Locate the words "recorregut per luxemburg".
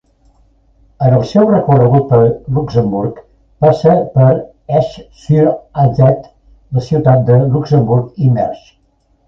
1.49-3.19